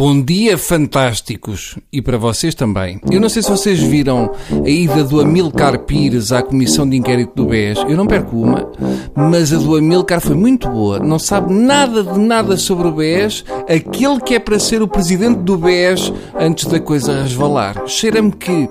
Bom 0.00 0.22
dia, 0.22 0.56
fantásticos! 0.56 1.76
E 1.92 2.00
para 2.00 2.16
vocês 2.16 2.54
também. 2.54 2.98
Eu 3.10 3.20
não 3.20 3.28
sei 3.28 3.42
se 3.42 3.50
vocês 3.50 3.78
viram 3.78 4.32
a 4.64 4.66
ida 4.66 5.04
do 5.04 5.20
Amilcar 5.20 5.78
Pires 5.80 6.32
à 6.32 6.42
Comissão 6.42 6.88
de 6.88 6.96
Inquérito 6.96 7.34
do 7.34 7.44
BES. 7.44 7.80
Eu 7.86 7.98
não 7.98 8.06
perco 8.06 8.34
uma, 8.34 8.66
mas 9.14 9.52
a 9.52 9.58
do 9.58 9.76
Amilcar 9.76 10.22
foi 10.22 10.34
muito 10.34 10.70
boa. 10.70 10.98
Não 10.98 11.18
sabe 11.18 11.52
nada 11.52 12.02
de 12.02 12.18
nada 12.18 12.56
sobre 12.56 12.88
o 12.88 12.92
BES, 12.92 13.44
aquele 13.68 14.18
que 14.20 14.36
é 14.36 14.38
para 14.38 14.58
ser 14.58 14.80
o 14.80 14.88
presidente 14.88 15.40
do 15.40 15.58
BES 15.58 16.10
antes 16.34 16.64
da 16.64 16.80
coisa 16.80 17.20
resvalar. 17.20 17.86
Cheira-me 17.86 18.32
que 18.32 18.70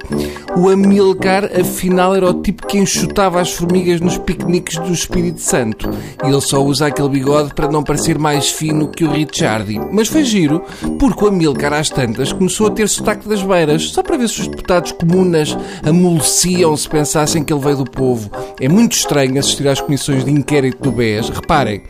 o 0.60 0.68
Amilcar, 0.68 1.46
afinal, 1.58 2.14
era 2.14 2.30
o 2.30 2.34
tipo 2.42 2.68
que 2.68 2.78
enxutava 2.78 3.40
as 3.40 3.54
formigas 3.54 4.02
nos 4.02 4.18
piqueniques 4.18 4.78
do 4.78 4.92
Espírito 4.92 5.40
Santo. 5.40 5.90
E 6.22 6.28
ele 6.28 6.42
só 6.42 6.62
usa 6.62 6.88
aquele 6.88 7.08
bigode 7.08 7.54
para 7.54 7.72
não 7.72 7.82
parecer 7.82 8.20
mais 8.20 8.52
fino 8.52 8.90
que 8.90 9.06
o 9.06 9.12
Richardi. 9.12 9.80
Mas 9.92 10.10
foi 10.10 10.26
giro, 10.26 10.62
porque 11.00 11.24
o 11.24 11.30
Amilcar 11.30 11.72
às 11.72 11.90
tantas 11.90 12.34
começou 12.34 12.68
a 12.68 12.72
ter 12.72 12.90
sotaque 12.90 13.30
das 13.30 13.42
beiras, 13.42 13.84
só 13.84 14.04
para 14.04 14.18
ver 14.18 14.28
se 14.28 14.42
os 14.42 14.48
deputados 14.48 14.92
comunas 14.92 15.58
amoleciam 15.82 16.76
se 16.76 16.90
pensassem 16.90 17.42
que 17.42 17.54
ele 17.54 17.64
veio 17.64 17.78
do 17.78 17.90
povo. 17.90 18.30
É 18.60 18.68
muito 18.68 18.92
estranho 18.92 19.40
assistir 19.40 19.66
às 19.66 19.80
comissões 19.80 20.26
de 20.26 20.32
inquérito 20.32 20.84
do 20.84 20.92
BES. 20.92 21.30
Reparem, 21.30 21.84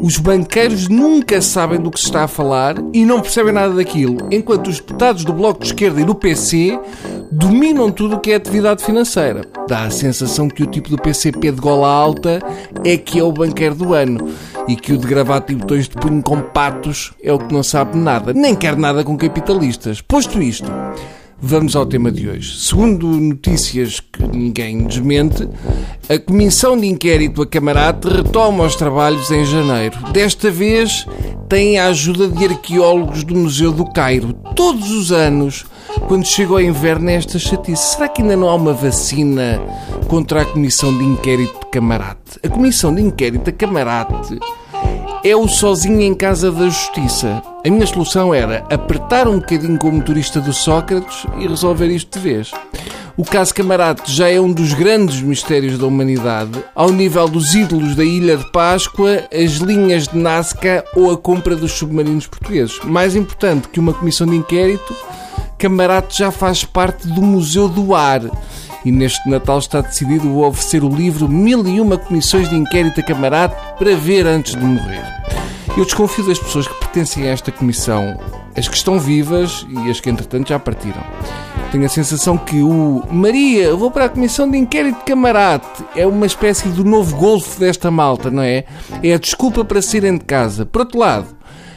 os 0.00 0.16
banqueiros 0.16 0.88
nunca 0.88 1.42
sabem 1.42 1.80
do 1.80 1.90
que 1.90 1.98
se 1.98 2.06
está 2.06 2.24
a 2.24 2.28
falar 2.28 2.76
e 2.92 3.04
não 3.04 3.20
percebem 3.20 3.52
nada 3.52 3.74
daquilo, 3.74 4.28
enquanto 4.30 4.68
os 4.68 4.76
deputados 4.76 5.24
do 5.24 5.32
Bloco 5.32 5.60
de 5.60 5.66
Esquerda 5.66 6.00
e 6.00 6.04
do 6.04 6.14
PC 6.14 6.78
dominam 7.32 7.90
tudo 7.90 8.16
o 8.16 8.20
que 8.20 8.30
é 8.30 8.34
atividade 8.34 8.84
financeira. 8.84 9.42
Dá 9.66 9.84
a 9.84 9.90
sensação 9.90 10.48
que 10.48 10.62
o 10.62 10.66
tipo 10.66 10.90
do 10.90 10.98
PCP 10.98 11.50
de 11.50 11.60
gola 11.60 11.88
alta 11.88 12.40
é 12.84 12.96
que 12.98 13.18
é 13.18 13.24
o 13.24 13.32
banqueiro 13.32 13.74
do 13.74 13.94
ano 13.94 14.28
e 14.68 14.76
que 14.76 14.92
o 14.92 14.98
de 14.98 15.06
gravata 15.06 15.50
e 15.50 15.56
botões 15.56 15.88
de 15.88 15.96
punho 15.96 16.22
com 16.22 16.40
patos 16.42 17.12
é 17.22 17.32
o 17.32 17.38
que 17.38 17.52
não 17.52 17.62
sabe 17.62 17.96
nada, 17.96 18.34
nem 18.34 18.54
quer 18.54 18.76
nada 18.76 19.02
com 19.02 19.16
capitalistas. 19.16 20.02
Posto 20.02 20.42
isto, 20.42 20.70
vamos 21.40 21.74
ao 21.74 21.86
tema 21.86 22.12
de 22.12 22.28
hoje. 22.28 22.60
Segundo 22.60 23.06
notícias 23.06 23.98
que 23.98 24.22
ninguém 24.28 24.84
desmente, 24.84 25.48
a 26.10 26.18
Comissão 26.18 26.78
de 26.78 26.86
Inquérito 26.86 27.40
a 27.40 27.46
Camarate 27.46 28.08
retoma 28.08 28.64
os 28.64 28.76
trabalhos 28.76 29.30
em 29.30 29.44
janeiro. 29.46 29.98
Desta 30.12 30.50
vez 30.50 31.06
tem 31.48 31.78
a 31.78 31.86
ajuda 31.86 32.28
de 32.28 32.44
arqueólogos 32.44 33.24
do 33.24 33.34
Museu 33.34 33.72
do 33.72 33.86
Cairo. 33.86 34.34
Todos 34.54 34.90
os 34.90 35.10
anos, 35.10 35.64
quando 36.08 36.24
chega 36.26 36.52
o 36.52 36.60
inverno, 36.60 37.10
é 37.10 37.14
esta 37.14 37.38
chatice. 37.38 37.94
Será 37.94 38.08
que 38.08 38.22
ainda 38.22 38.36
não 38.36 38.48
há 38.48 38.54
uma 38.54 38.72
vacina 38.72 39.60
contra 40.08 40.42
a 40.42 40.44
Comissão 40.44 40.96
de 40.96 41.04
Inquérito 41.04 41.60
de 41.60 41.66
Camarate? 41.66 42.38
A 42.42 42.48
Comissão 42.48 42.94
de 42.94 43.02
Inquérito 43.02 43.50
a 43.50 43.52
Camarate 43.52 44.38
é 45.24 45.36
o 45.36 45.46
sozinho 45.46 46.00
em 46.00 46.14
casa 46.14 46.50
da 46.50 46.68
justiça. 46.68 47.42
A 47.64 47.70
minha 47.70 47.86
solução 47.86 48.34
era 48.34 48.64
apertar 48.70 49.28
um 49.28 49.38
bocadinho 49.38 49.78
com 49.78 49.88
o 49.88 49.92
motorista 49.92 50.40
do 50.40 50.52
Sócrates 50.52 51.24
e 51.38 51.46
resolver 51.46 51.86
isto 51.86 52.18
de 52.18 52.24
vez. 52.24 52.50
O 53.16 53.24
caso 53.24 53.54
Camarate 53.54 54.10
já 54.10 54.28
é 54.28 54.40
um 54.40 54.50
dos 54.50 54.72
grandes 54.72 55.20
mistérios 55.20 55.78
da 55.78 55.86
humanidade, 55.86 56.64
ao 56.74 56.90
nível 56.90 57.28
dos 57.28 57.54
ídolos 57.54 57.94
da 57.94 58.02
Ilha 58.02 58.38
de 58.38 58.50
Páscoa, 58.50 59.24
as 59.32 59.52
linhas 59.56 60.08
de 60.08 60.16
Nazca 60.16 60.82
ou 60.96 61.10
a 61.10 61.16
compra 61.16 61.54
dos 61.54 61.72
submarinos 61.72 62.26
portugueses. 62.26 62.80
Mais 62.84 63.14
importante 63.14 63.68
que 63.68 63.78
uma 63.78 63.92
comissão 63.92 64.26
de 64.26 64.34
inquérito, 64.34 64.94
Camarate 65.62 66.18
já 66.18 66.32
faz 66.32 66.64
parte 66.64 67.06
do 67.06 67.22
Museu 67.22 67.68
do 67.68 67.94
Ar. 67.94 68.22
E 68.84 68.90
neste 68.90 69.30
Natal 69.30 69.60
está 69.60 69.80
decidido 69.80 70.40
oferecer 70.40 70.82
o 70.82 70.88
livro 70.88 71.28
Mil 71.28 71.64
e 71.68 71.80
Uma 71.80 71.96
Comissões 71.96 72.48
de 72.48 72.56
Inquérito 72.56 72.98
a 72.98 73.02
Camarate 73.04 73.54
para 73.78 73.94
ver 73.94 74.26
antes 74.26 74.56
de 74.56 74.64
morrer. 74.64 75.04
Eu 75.76 75.84
desconfio 75.84 76.26
das 76.26 76.40
pessoas 76.40 76.66
que 76.66 76.74
pertencem 76.80 77.28
a 77.28 77.30
esta 77.30 77.52
comissão, 77.52 78.18
as 78.56 78.66
que 78.66 78.76
estão 78.76 78.98
vivas 78.98 79.64
e 79.68 79.88
as 79.88 80.00
que 80.00 80.10
entretanto 80.10 80.48
já 80.48 80.58
partiram. 80.58 81.04
Tenho 81.70 81.86
a 81.86 81.88
sensação 81.88 82.36
que 82.36 82.60
o 82.60 83.04
Maria, 83.08 83.72
vou 83.76 83.92
para 83.92 84.06
a 84.06 84.08
comissão 84.08 84.50
de 84.50 84.58
inquérito 84.58 84.98
de 84.98 85.04
camarate, 85.04 85.84
é 85.94 86.04
uma 86.04 86.26
espécie 86.26 86.68
do 86.70 86.82
novo 86.82 87.14
golfo 87.14 87.60
desta 87.60 87.88
malta, 87.88 88.32
não 88.32 88.42
é? 88.42 88.64
É 89.00 89.14
a 89.14 89.18
desculpa 89.18 89.64
para 89.64 89.80
saírem 89.80 90.18
de 90.18 90.24
casa. 90.24 90.66
Por 90.66 90.80
outro 90.80 90.98
lado, 90.98 91.28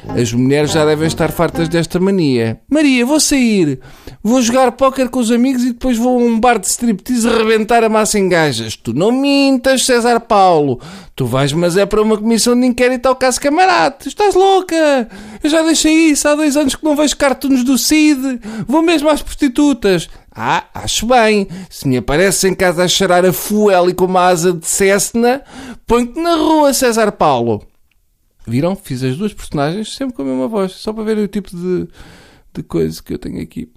as 0.10 0.32
mulheres 0.32 0.72
já 0.72 0.86
devem 0.86 1.08
estar 1.08 1.32
fartas 1.32 1.68
desta 1.68 2.00
mania. 2.00 2.60
Maria, 2.70 3.06
vou 3.06 3.20
sair. 3.20 3.80
Vou 4.24 4.42
jogar 4.42 4.72
póquer 4.74 5.10
com 5.10 5.20
os 5.20 5.32
amigos 5.32 5.64
e 5.64 5.74
depois 5.74 5.98
vou 5.98 6.20
a 6.20 6.24
um 6.24 6.40
bar 6.40 6.60
de 6.60 6.68
striptease 6.68 7.28
arrebentar 7.28 7.84
a 7.84 7.90
massa 7.90 8.20
em 8.20 8.30
gajas. 8.30 8.76
Tu 8.76 8.94
não 8.94 9.12
mintas, 9.12 9.86
César 9.86 10.20
Paulo. 10.20 10.80
Tu 11.16 11.26
vais, 11.26 11.54
mas 11.54 11.78
é 11.78 11.86
para 11.86 12.02
uma 12.02 12.18
comissão 12.18 12.60
de 12.60 12.66
inquérito 12.66 13.08
ao 13.08 13.16
caso 13.16 13.40
camarate. 13.40 14.08
Estás 14.08 14.36
louca? 14.36 15.10
Eu 15.44 15.50
já 15.50 15.62
deixei 15.64 15.94
isso. 16.10 16.28
Há 16.28 16.36
dois 16.36 16.56
anos 16.58 16.76
que 16.76 16.84
não 16.84 16.96
vejo 16.96 17.16
cartoons 17.18 17.64
do 17.64 17.78
Cid. 17.78 18.40
Vou 18.68 18.82
mesmo 18.82 19.10
às 19.10 19.22
prostitutas. 19.22 20.10
Ah, 20.36 20.66
acho 20.74 21.06
bem. 21.06 21.48
Se 21.70 21.88
me 21.88 21.98
apareces 21.98 22.44
em 22.44 22.54
casa 22.54 22.84
a 22.84 22.88
cheirar 22.88 23.26
a 23.26 23.32
fuel 23.32 23.90
e 23.90 23.94
com 23.94 24.06
uma 24.06 24.28
asa 24.28 24.52
de 24.52 24.68
Cessna, 24.68 25.42
põe-te 25.88 26.20
na 26.20 26.36
rua, 26.36 26.74
César 26.74 27.12
Paulo. 27.12 27.62
Viram? 28.48 28.76
Fiz 28.76 29.04
as 29.04 29.18
duas 29.18 29.34
personagens 29.34 29.96
sempre 29.96 30.16
com 30.16 30.22
a 30.22 30.26
mesma 30.26 30.48
voz, 30.48 30.74
só 30.74 30.94
para 30.94 31.04
verem 31.04 31.24
o 31.24 31.28
tipo 31.28 31.56
de, 31.56 31.88
de 32.54 32.64
coisa 32.64 33.02
que 33.02 33.14
eu 33.14 33.20
tenho 33.20 33.42
aqui. 33.42 33.70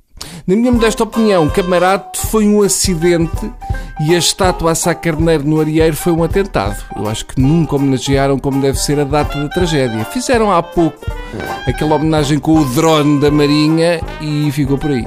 Na 0.47 0.57
minha 0.57 0.73
modesta 0.73 1.05
opinião, 1.05 1.49
Camarate 1.49 2.19
foi 2.19 2.47
um 2.49 2.63
acidente 2.63 3.53
e 4.01 4.15
a 4.15 4.19
estátua 4.19 4.73
a 4.73 4.75
Sá 4.75 4.95
Carneiro 4.95 5.45
no 5.45 5.61
Arieiro 5.61 5.97
foi 5.97 6.13
um 6.13 6.23
atentado. 6.23 6.83
Eu 6.97 7.09
acho 7.09 7.27
que 7.27 7.41
nunca 7.41 7.77
homenagearam 7.77 8.39
como 8.39 8.61
deve 8.61 8.79
ser 8.79 8.99
a 8.99 9.05
data 9.05 9.39
da 9.39 9.49
tragédia. 9.49 10.05
Fizeram 10.07 10.51
há 10.51 10.63
pouco 10.63 11.05
aquela 11.67 11.97
homenagem 11.97 12.39
com 12.39 12.59
o 12.59 12.65
drone 12.65 13.21
da 13.21 13.31
Marinha 13.31 14.01
e 14.21 14.51
ficou 14.53 14.79
por 14.79 14.91
aí. 14.91 15.07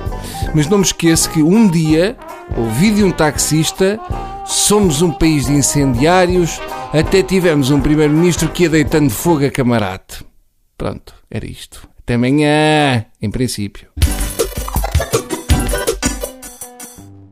Mas 0.54 0.68
não 0.68 0.78
me 0.78 0.84
esqueço 0.84 1.30
que 1.30 1.42
um 1.42 1.68
dia 1.68 2.16
ouvi 2.56 2.92
de 2.92 3.04
um 3.04 3.12
taxista 3.12 4.00
somos 4.46 5.02
um 5.02 5.12
país 5.12 5.46
de 5.46 5.54
incendiários, 5.54 6.60
até 7.00 7.24
tivemos 7.24 7.72
um 7.72 7.80
primeiro-ministro 7.80 8.50
que 8.50 8.64
ia 8.64 8.70
deitando 8.70 9.10
fogo 9.10 9.46
a 9.46 9.52
camarate. 9.52 10.26
Pronto, 10.78 11.14
era 11.30 11.46
isto. 11.46 11.88
Até 12.00 12.16
amanhã, 12.16 13.06
em 13.22 13.32
princípio. 13.32 13.90